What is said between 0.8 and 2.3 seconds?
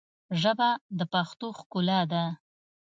د پښتو ښکلا ده